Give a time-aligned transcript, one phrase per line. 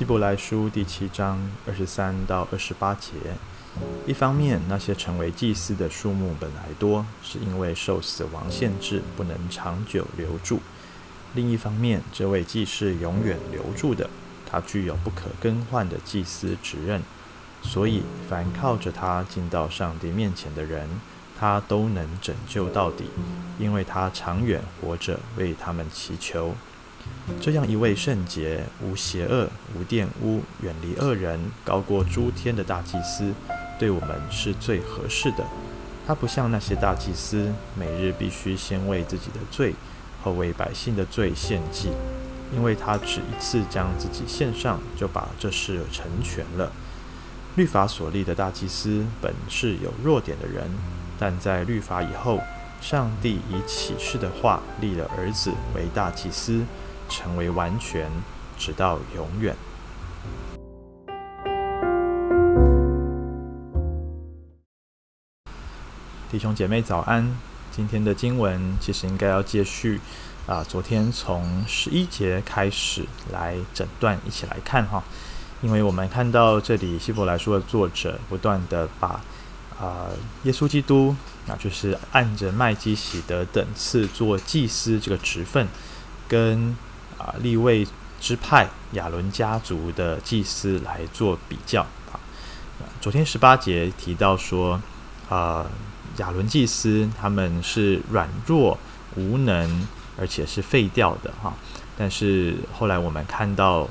[0.00, 3.12] 希伯来书第七章二十三到二十八节。
[4.06, 10.56] 一方面，那些成为祭司的数目本来多，是因为受死亡限制，不能长久留住；
[11.34, 14.08] 另一方面，这位既是永远留住的，
[14.50, 17.02] 他具有不可更换的祭司职任，
[17.60, 20.88] 所以凡靠着他进到上帝面前的人，
[21.38, 23.10] 他都能拯救到底，
[23.58, 26.54] 因为他长远活着为他们祈求。
[27.40, 33.32] 这样一位圣洁、无邪恶、无玷污、远离恶人、高过诸天的大祭司，
[33.78, 35.44] 对我们是最合适的。
[36.06, 39.74] 他不像那些大祭司，每日必须先为自己的罪，
[40.22, 41.90] 后为百姓的罪献祭，
[42.52, 46.72] 因为他只一次将自己献上，就把这事成全了。
[47.54, 50.68] 律法所立的大祭司本是有弱点的人，
[51.18, 52.40] 但在律法以后，
[52.80, 56.64] 上帝以启示的话立了儿子为大祭司。
[57.10, 58.08] 成为完全，
[58.56, 59.54] 直到永远。
[66.30, 67.36] 弟兄姐妹早安！
[67.72, 70.00] 今天的经文其实应该要接续
[70.46, 75.02] 啊，昨天从十一节开始来整段一起来看哈，
[75.60, 79.20] 因为我们看到这里希伯来书的作者不断的把
[79.80, 80.06] 啊
[80.44, 81.16] 耶稣基督
[81.48, 85.66] 啊，就是按着麦基洗德等次做祭司这个职分
[86.28, 86.76] 跟。
[87.20, 87.86] 啊，立位
[88.18, 92.16] 支派亚伦家族的祭司来做比较啊。
[92.98, 94.80] 昨天十八节提到说，
[95.28, 95.66] 啊，
[96.16, 98.78] 亚伦祭司他们是软弱
[99.16, 99.86] 无能，
[100.18, 101.52] 而且是废掉的哈。
[101.98, 103.86] 但是后来我们看到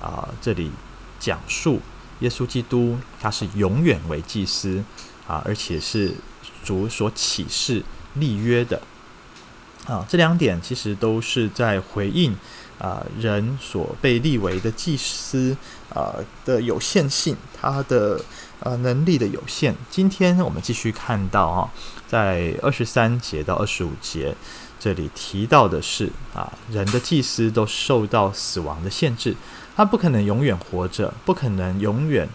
[0.00, 0.70] 啊，这里
[1.18, 1.80] 讲述
[2.20, 4.82] 耶稣基督他是永远为祭司
[5.28, 6.14] 啊，而且是
[6.64, 7.82] 主所启示
[8.14, 8.80] 立约的
[9.86, 10.06] 啊。
[10.08, 12.34] 这两点其实都是在回应。
[12.80, 15.54] 啊，人所被立为的祭司
[15.94, 16.14] 啊
[16.46, 18.18] 的有限性，他的
[18.60, 19.76] 呃能力的有限。
[19.90, 21.70] 今天我们继续看到啊，
[22.08, 24.34] 在二十三节到二十五节
[24.78, 29.36] 这里提到的是啊，人的祭司都受到死亡的限制，
[29.76, 32.26] 他不可能永远活着，不可能永远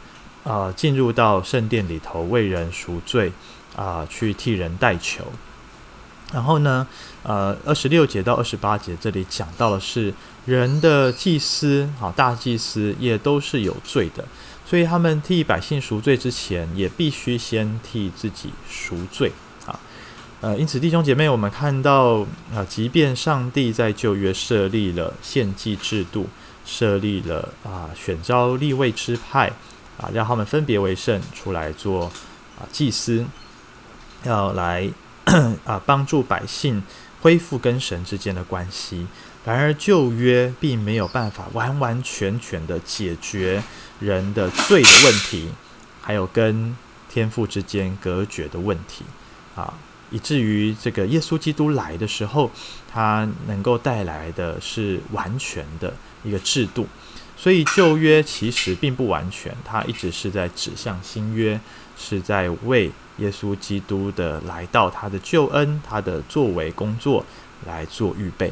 [0.43, 3.31] 啊进入到圣殿里头为人赎罪
[3.75, 5.25] 啊，去替人代求。
[6.33, 6.85] 然后呢，
[7.23, 10.13] 呃，二十六节到二十八节这里讲到的是
[10.45, 14.25] 人的祭司，好，大祭司也都是有罪的，
[14.65, 19.31] 所以他们替百姓赎罪之前，也必须先替自己赎罪
[19.65, 19.79] 啊。
[20.41, 26.27] 呃，因此弟兄姐妹，我们看到啊、即便上帝在旧约设立了献祭制度，
[26.65, 29.47] 设立了啊、选召立位之派
[29.97, 32.05] 啊，让他们分别为圣出来做
[32.59, 33.23] 啊祭司，
[34.23, 34.89] 要来。
[35.65, 36.81] 啊，帮助百姓
[37.21, 39.07] 恢复跟神之间的关系。
[39.43, 43.61] 然而旧约并没有办法完完全全的解决
[43.99, 45.49] 人的罪的问题，
[46.01, 46.75] 还有跟
[47.09, 49.05] 天父之间隔绝的问题
[49.55, 49.73] 啊，
[50.09, 52.49] 以至于这个耶稣基督来的时候，
[52.91, 56.87] 他能够带来的是完全的一个制度。
[57.37, 61.59] 所以旧约其实并不完全，它一直是在指向新约，
[61.97, 62.91] 是在为。
[63.19, 67.25] 耶稣基督的来到，他的救恩，他的作为工作
[67.65, 68.51] 来做预备。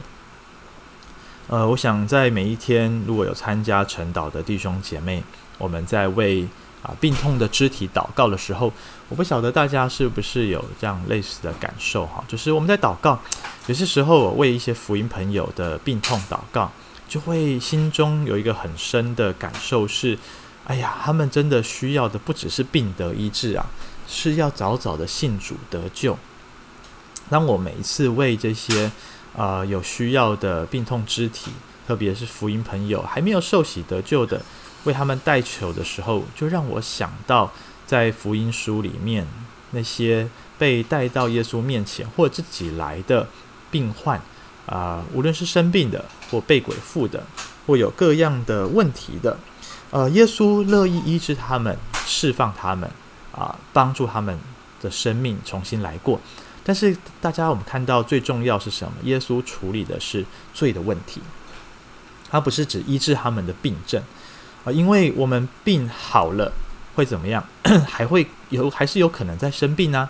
[1.50, 5.22] 呃，我想在每一天，如果有参加晨祷的弟兄姐妹，
[5.58, 6.48] 我们在为
[6.82, 8.72] 啊病痛的肢体祷告的时候，
[9.10, 12.24] 我不晓得大家是不是有这样类似的感受哈？
[12.26, 13.20] 就是我们在祷告，
[13.68, 16.72] 有些时候我为一些福音朋友的病痛祷告，
[17.14, 20.18] 就会心中有一个很深的感受是：
[20.66, 23.64] 哎呀，他们真的需要的不只是病得医治啊。
[24.08, 26.18] 是要早早的信主得救。
[27.30, 28.92] 当我每一次为这些
[29.36, 31.52] 呃有需要的病痛肢体，
[31.88, 34.42] 特别是福音朋友还没有受洗得救的，
[34.86, 37.54] 为他们代求的时候，就让我想到
[37.86, 39.28] 在福音书里面
[39.70, 43.28] 那些被带到耶稣面前或自己来的
[43.70, 44.20] 病患
[44.66, 47.24] 啊、无论是生病的或被鬼附的，
[47.66, 49.38] 或有各样的问题的，
[49.92, 52.90] 呃，耶稣乐意医治他们，释放他们。
[53.36, 54.38] 啊，帮助他们
[54.80, 56.22] 的生命重新来过。
[56.64, 58.94] 但是大家，我们看到最重要是什么？
[59.06, 60.24] 耶稣处理的是
[60.54, 61.20] 罪的问题，
[62.30, 64.00] 他不是只医治他们的病症
[64.64, 64.72] 啊。
[64.72, 66.54] 因为我们病好了
[66.94, 67.44] 会怎么样？
[67.90, 70.08] 还会有，还是有可能再生病呢？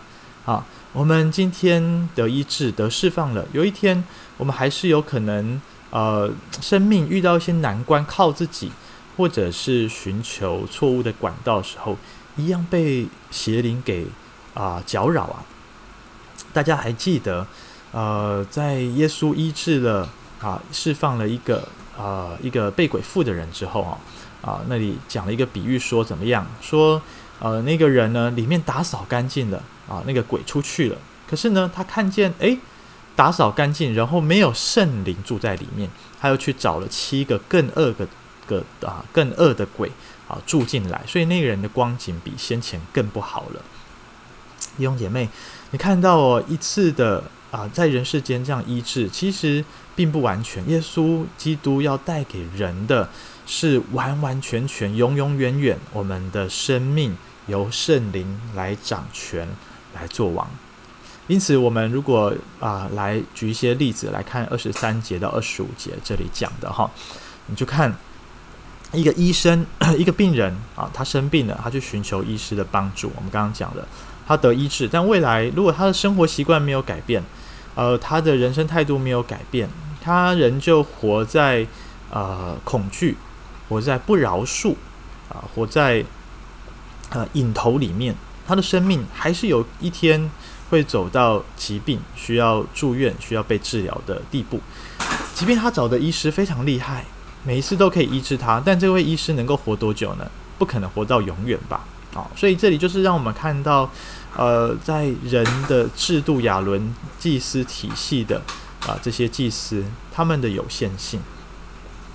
[0.92, 4.04] 我们今天得医治、得释放了，有一天
[4.38, 6.32] 我们还是有可能呃，
[6.62, 8.72] 生命遇到一些难关，靠自己
[9.16, 11.98] 或者是寻求错误的管道的时候。
[12.36, 14.08] 一样被邪灵给
[14.56, 15.46] 啊、搅扰啊！
[16.52, 17.46] 大家还记得，
[17.92, 20.10] 呃，在耶稣医治了
[20.42, 24.00] 啊释放了一个呃一个被鬼附的人之后啊
[24.42, 26.44] 啊，那里讲了一个比喻，说怎么样？
[26.60, 27.00] 说
[27.38, 30.98] 呃那个人呢里面打扫干净了啊，那个鬼出去了，
[31.28, 32.58] 可是呢他看见诶
[33.16, 35.90] 打扫干净，然后没有圣灵住在里面，
[36.20, 38.08] 他又去找了七个更恶的
[38.48, 39.92] 个啊更恶的鬼
[40.28, 43.62] 啊住进来，所以那个人的光景比先前更不好了。
[44.78, 45.30] 弟兄姐妹，
[45.72, 49.64] 你看到哦一次的啊在人世间这样医治，其实
[49.96, 50.68] 并不完全。
[50.68, 53.08] 耶稣基督要带给人的
[53.46, 57.16] 是完完全全、永永远远，我们的生命
[57.46, 59.48] 由圣灵来掌权、
[59.94, 60.48] 来做王。
[61.28, 66.92] 因此，我们如果啊来举一些例子来看二十三节到二十五节这里讲的哈，
[67.48, 67.96] 你就看
[68.92, 69.66] 一个医生、
[69.98, 73.10] 一个病人啊，他生病了，他去寻求医师的帮助。
[73.16, 73.88] 我们刚刚讲的，
[74.28, 77.24] 他得医治，但未来如果他的生活习惯没有改变，
[77.74, 79.70] 呃，他的人生态度没有改变，
[80.02, 81.66] 他仍旧活在
[82.12, 83.16] 呃恐惧，
[83.70, 84.76] 活在不饶恕
[85.30, 86.04] 啊，活在
[87.12, 88.14] 呃瘾头里面，
[88.46, 90.30] 他的生命还是有一天。
[90.70, 94.60] 会走到疾病需要住院、需要被治疗的地步。
[95.36, 97.06] 即便他找的医师非常厉害，
[97.44, 100.26] 每一次都可以医治他，但这位医师能够活多久呢？
[100.58, 101.86] 不可能活到永远吧？
[102.16, 103.88] 啊、所以这里就是让我们看到，
[104.36, 108.42] 呃，在人的制度亚伦祭司体系的
[108.88, 111.20] 啊、这些祭司他们的有限性，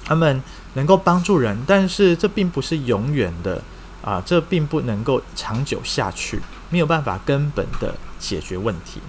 [0.05, 0.43] 他们
[0.75, 3.63] 能够帮助人，但是这并不是永远的
[4.03, 6.41] 啊、这并不能够长久下去，
[6.71, 7.95] 没有办法根本的。
[8.21, 9.01] 解决问题，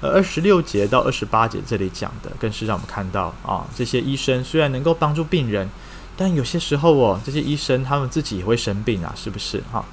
[0.00, 5.70] 而二十六节到二十八节这里讲的，更是让我们看到啊，这些医生虽然能够帮助病人，
[6.16, 9.62] 但有些时候哦，这些医生他们自己也会生病啊，是不是？
[9.70, 9.84] 哈，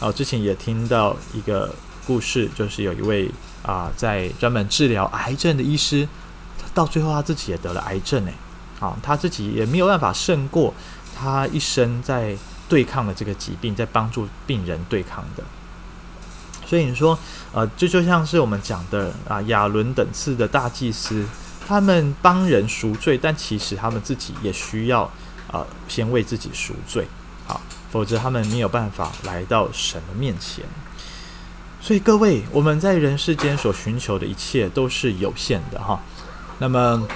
[0.00, 1.74] 啊，之前也听到一个
[2.06, 3.30] 故事，就是有一位
[3.62, 6.08] 啊，在专门治疗癌症的医师，
[6.58, 8.32] 他到最后他自己也得了癌症诶，
[8.80, 10.72] 啊，他自己也没有办法胜过
[11.14, 12.34] 他一生在
[12.68, 15.42] 对抗的这个疾病，在帮助病人对抗的。
[16.66, 17.18] 所以你说，
[17.52, 21.24] 呃，这就像是我们讲的啊，亚伦等次的大祭司，
[21.66, 25.10] 他们帮人赎罪，但其实他们自己也需要
[25.50, 27.08] 啊，先为自己赎罪，
[27.46, 27.58] 好，
[27.90, 30.62] 否则他们没有办法来到神的面前。
[31.80, 35.98] 所以各位，我们在人世间所寻求的一切都是有限的哈。
[36.58, 37.08] 那么，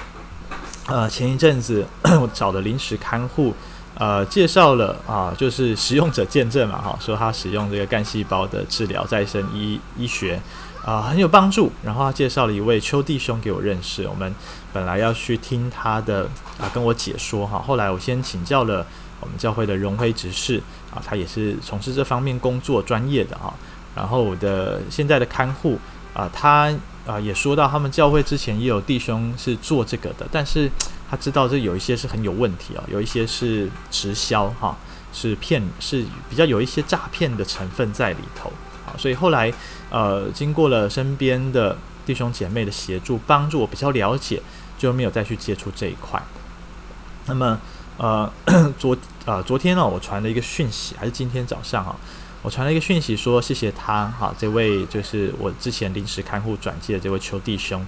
[0.87, 1.85] 呃，前一阵子
[2.19, 3.53] 我找的临时看护。
[3.95, 10.41] 呃，介绍了啊，就是使用者见证嘛，哈，说他使用这个干细胞的治疗再生医医学
[10.83, 11.71] 啊很有帮助。
[11.83, 14.33] 然后他介绍了一位邱弟兄给我认识，我们
[14.73, 16.27] 本来要去听他的
[16.59, 18.83] 啊跟我解说哈，后来我先请教了
[19.19, 20.59] 我们教会的荣辉执事
[20.91, 23.53] 啊，他也是从事这方面工作专业的哈。
[23.95, 25.77] 然后我的现在的看护
[26.15, 26.73] 啊，他
[27.05, 30.67] 啊也说到他们教会之前也有弟兄是做这个的，但是。
[31.13, 34.75] 他知道这有一些是很有问题啊，有一些是直销哈，
[35.13, 38.51] 是骗，是比较有一些诈骗的成分在里头
[38.87, 39.53] 啊，所以后来
[39.91, 44.41] 呃，经过了身边的弟兄姐妹的协助帮助，我比较了解，
[44.75, 46.19] 就没有再去接触这一块。
[47.27, 47.59] 那么
[47.97, 48.27] 呃，
[48.79, 48.95] 昨
[49.25, 51.95] 啊、呃、昨天呢，我传了一个讯息，还是今天早上啊，
[52.43, 57.83] 我传了一个讯息说谢谢他哈，这位就是我之前临时看护转介的这位邱弟兄。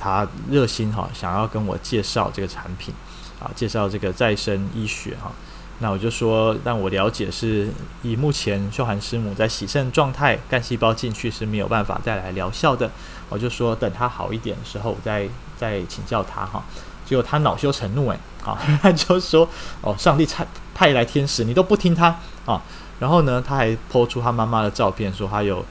[0.00, 2.94] 他热心哈，想要跟我介绍这个产品，
[3.40, 5.32] 啊，介绍这个再生医学哈。
[5.80, 7.68] 那我就说，让我了解是
[8.02, 12.88] 以目前秀涵师母在洗肾状态，干细胞进去是没有办法带来疗效的。
[13.28, 16.62] 我就说等他好一点的时候，我再再请教他哈。
[17.04, 19.48] 结果他恼羞成怒诶，好， 他就说
[19.80, 22.62] 哦，上帝派派来天使，你都不听他啊。
[23.00, 25.64] 然后呢，他还抛出他妈妈的照片，说他有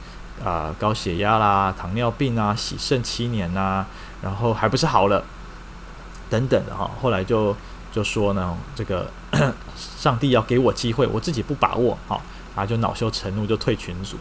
[0.43, 3.85] 啊高血压啦、糖尿病啊、洗肾七年呐、
[4.21, 5.23] 然后还不是好了，
[6.29, 7.55] 等等的哈，后来就
[7.91, 9.09] 就说呢，这个
[9.75, 12.21] 上帝要给我机会，我自己不把握，哈，
[12.55, 14.15] 然后就恼羞成怒，就退群组。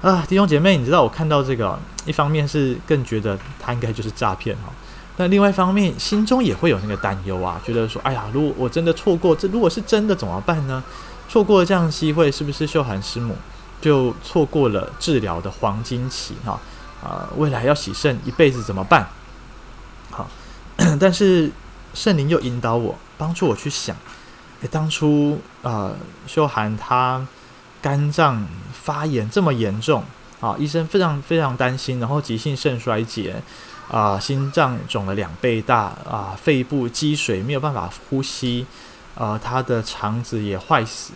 [0.00, 4.72] 啊，弟兄姐妹，你知道我看到这个，一方面是更觉得他应该就是诈骗哈，
[5.16, 10.82] 但另外一方面心中也会有那个担忧啊，觉得说，哎呀，如果我真的错过这，如果是真的怎么办呢？
[11.28, 13.36] 错过了这样的机会，是不是秀涵师母
[13.80, 16.60] 就错过了治疗的黄金期哈？
[17.02, 19.06] 啊，未来要洗肾一辈子怎么办？
[20.10, 20.28] 好，
[20.98, 21.50] 但是
[21.92, 23.94] 圣灵又引导我，帮助我去想，
[24.62, 25.90] 诶，当初啊，
[26.26, 27.26] 秀涵她
[27.82, 30.02] 肝脏发炎这么严重，
[30.40, 33.42] 啊，医生非常非常担心，然后急性肾衰竭，
[33.90, 38.64] 啊，心脏肿了两倍大，啊，肺部积水没有办法呼吸，
[39.14, 41.12] 啊，他的肠子也坏死，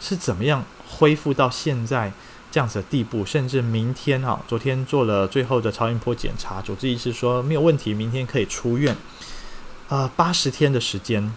[0.00, 2.12] 是怎么样恢复到现在？
[2.50, 8.96] 这样子的地步，甚至明天哈，昨天做了最后的超音波检查，主治医师说没有问题，明天可以出院。
[9.90, 11.30] 啊、八十天的时间，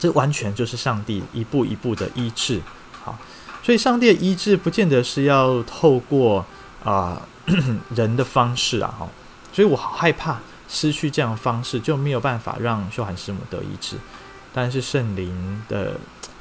[0.00, 2.60] 这完全就是上帝一步一步的医治。
[3.04, 3.16] 好，
[3.62, 6.44] 所以上帝的医治不见得是要透过
[6.82, 7.22] 啊、
[7.94, 9.08] 人的方式啊，哈，
[9.52, 13.96] 所以我好害怕失去这样的方式就没有办法让秀涵师母得医治。
[14.52, 15.94] 但是圣灵的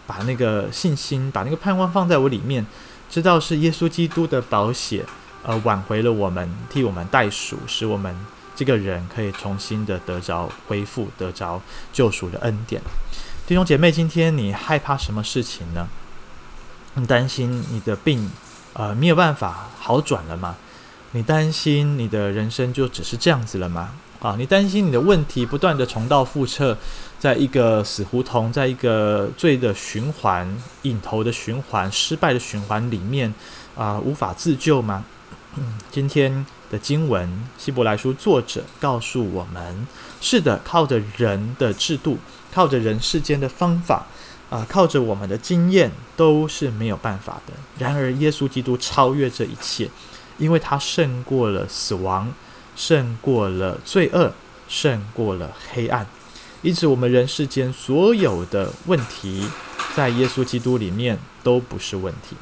[0.05, 2.65] 把那个信心，把那个盼望放在我里面，
[3.09, 5.05] 知道是耶稣基督的宝血，
[5.43, 8.15] 呃，挽回了我们，替我们代赎，使我们
[8.55, 11.61] 这个人可以重新的得着恢复，得着
[11.93, 12.81] 救赎的恩典。
[13.47, 15.87] 弟兄姐妹，今天你害怕什么事情呢？
[16.95, 18.29] 你担心你的病，
[18.73, 20.55] 呃，没有办法好转了吗？
[21.11, 23.93] 你担心你的人生就只是这样子了吗？
[24.21, 26.77] 啊，你担心你的问题不断的重蹈覆辙，
[27.17, 33.33] 在一个死胡同，在一个罪的循环、瘾头的循环、失败的循环里面，
[33.75, 35.03] 啊，无法自救吗？
[35.57, 39.87] 嗯，今天的经文，希伯来书作者告诉我们：
[40.21, 42.19] 是的，靠着人的制度，
[42.53, 44.05] 靠着人世间的方法，
[44.51, 47.53] 啊，靠着我们的经验，都是没有办法的。
[47.79, 49.89] 然而，耶稣基督超越这一切，
[50.37, 52.31] 因为他胜过了死亡。
[52.75, 54.33] 胜过了罪恶，
[54.67, 56.05] 胜过了黑暗，
[56.61, 59.47] 因此我们人世间所有的问题，
[59.95, 62.35] 在耶稣基督里面都不是问题。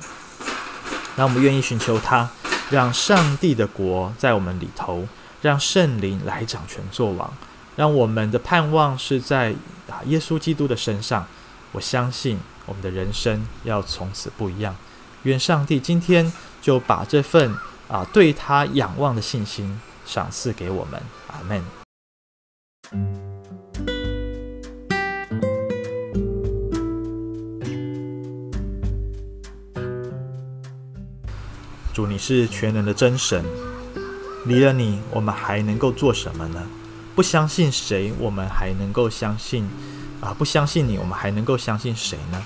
[1.16, 2.30] 那我们愿意寻求他，
[2.70, 5.08] 让上帝的国在我们里头，
[5.42, 7.34] 让圣灵来掌权作王，
[7.76, 9.54] 让我们的盼望是在
[9.90, 11.26] 啊耶稣基督的身上。
[11.72, 14.76] 我相信我们的人生要从此不一样。
[15.24, 16.32] 愿上帝今天
[16.62, 17.54] 就把这份
[17.88, 19.80] 啊对他仰望的信心。
[20.12, 21.64] 赏赐给我们，阿门。
[31.94, 33.46] 主，你是全能的真神，
[34.48, 36.60] 离了你，我们还能够做什么呢？
[37.14, 39.70] 不相信谁，我们还能够相信
[40.22, 40.34] 啊？
[40.36, 42.44] 不相信你，我们还能够相信谁呢？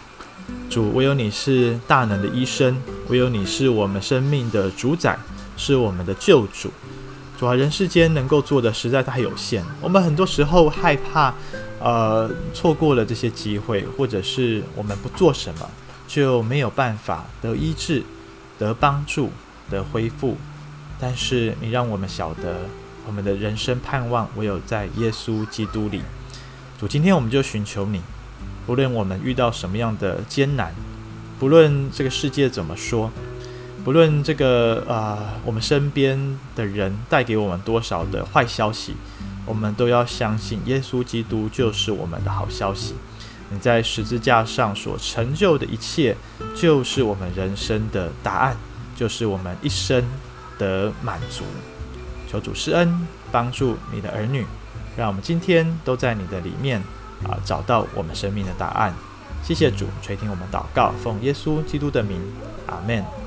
[0.69, 2.77] 主，唯有你是大能的医生，
[3.07, 5.17] 唯有你是我们生命的主宰，
[5.55, 6.69] 是我们的救主。
[7.43, 9.61] 主啊，人世间能够做的实在太有限。
[9.81, 11.33] 我们很多时候害怕，
[11.77, 15.69] 呃，错过了这些机会，或者是我们不做什么，
[16.07, 18.01] 就没有办法得医治、
[18.57, 19.29] 得帮助、
[19.69, 20.37] 得恢复。
[20.97, 22.61] 但是你让我们晓得，
[23.05, 26.01] 我们的人生盼望唯有在耶稣基督里。
[26.79, 27.99] 主，今天我们就寻求你，
[28.65, 30.73] 不论我们遇到什么样的艰难，
[31.37, 33.11] 不论这个世界怎么说。
[33.83, 38.95] 不论这个啊、我们身边的人带给我们多少的坏消息，
[39.45, 42.95] 我们都要相信耶稣基督就是我们的好消息。
[43.49, 46.15] 你在十字架上所成就的一切，
[46.55, 48.55] 就是我们人生的答案，
[48.95, 50.01] 就是我们一生
[50.57, 51.43] 的满足。
[52.31, 54.45] 求主施恩，帮助你的儿女，
[54.95, 56.81] 让我们今天都在你的里面
[57.23, 58.93] 啊，找到我们生命的答案。
[59.43, 62.17] 谢谢主垂听我们祷告，奉耶稣基督的名，
[62.65, 63.22] 阿门。